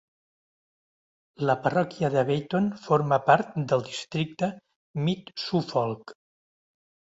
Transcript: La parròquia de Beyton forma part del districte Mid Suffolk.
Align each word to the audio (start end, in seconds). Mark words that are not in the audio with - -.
La 1.49 1.55
parròquia 1.65 2.09
de 2.15 2.23
Beyton 2.31 2.71
forma 2.87 3.21
part 3.29 3.53
del 3.75 3.85
districte 3.91 4.51
Mid 5.07 5.33
Suffolk. 5.45 6.19